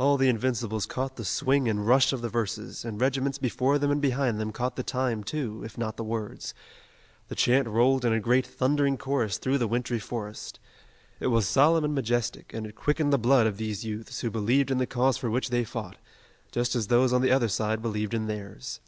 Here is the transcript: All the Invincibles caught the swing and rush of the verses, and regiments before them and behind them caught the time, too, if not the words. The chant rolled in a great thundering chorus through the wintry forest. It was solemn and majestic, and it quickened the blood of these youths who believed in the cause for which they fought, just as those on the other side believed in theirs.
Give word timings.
All 0.00 0.16
the 0.16 0.28
Invincibles 0.28 0.84
caught 0.84 1.14
the 1.14 1.24
swing 1.24 1.68
and 1.68 1.86
rush 1.86 2.12
of 2.12 2.22
the 2.22 2.28
verses, 2.28 2.84
and 2.84 3.00
regiments 3.00 3.38
before 3.38 3.78
them 3.78 3.92
and 3.92 4.02
behind 4.02 4.40
them 4.40 4.50
caught 4.50 4.74
the 4.74 4.82
time, 4.82 5.22
too, 5.22 5.62
if 5.64 5.78
not 5.78 5.96
the 5.96 6.02
words. 6.02 6.54
The 7.28 7.36
chant 7.36 7.68
rolled 7.68 8.04
in 8.04 8.12
a 8.12 8.18
great 8.18 8.44
thundering 8.44 8.98
chorus 8.98 9.38
through 9.38 9.58
the 9.58 9.68
wintry 9.68 10.00
forest. 10.00 10.58
It 11.20 11.28
was 11.28 11.46
solemn 11.46 11.84
and 11.84 11.94
majestic, 11.94 12.52
and 12.52 12.66
it 12.66 12.74
quickened 12.74 13.12
the 13.12 13.16
blood 13.16 13.46
of 13.46 13.56
these 13.56 13.84
youths 13.84 14.22
who 14.22 14.28
believed 14.32 14.72
in 14.72 14.78
the 14.78 14.88
cause 14.88 15.16
for 15.18 15.30
which 15.30 15.50
they 15.50 15.62
fought, 15.62 15.98
just 16.50 16.74
as 16.74 16.88
those 16.88 17.12
on 17.12 17.22
the 17.22 17.30
other 17.30 17.46
side 17.46 17.80
believed 17.80 18.12
in 18.12 18.26
theirs. 18.26 18.80